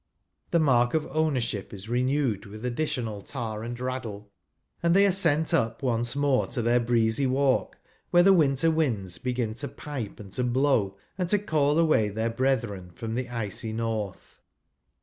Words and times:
The 0.49 0.57
mark 0.57 0.95
of 0.95 1.05
* 1.07 1.15
ownership 1.15 1.71
is 1.71 1.87
renewed 1.87 2.47
with 2.47 2.65
additional 2.65 3.21
tar 3.21 3.61
and 3.61 3.79
raddle, 3.79 4.31
and 4.81 4.95
they 4.95 5.05
are 5.05 5.11
sent 5.11 5.53
up 5.53 5.83
once 5.83 6.15
more 6.15 6.47
to 6.47 6.63
their 6.63 6.79
breezy 6.79 7.27
walk, 7.27 7.77
where 8.09 8.23
the 8.23 8.33
winter 8.33 8.71
winds 8.71 9.19
begin 9.19 9.53
to 9.53 9.67
pipe 9.67 10.19
and 10.19 10.31
to 10.31 10.43
blow, 10.43 10.97
and 11.19 11.29
to 11.29 11.37
call 11.37 11.77
away 11.77 12.07
i 12.07 12.13
their 12.13 12.31
brethren 12.31 12.89
from 12.95 13.13
the 13.13 13.29
icy 13.29 13.73
North. 13.73 14.41